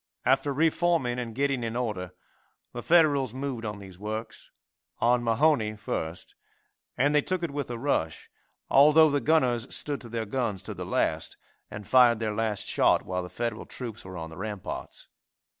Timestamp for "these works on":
3.77-5.23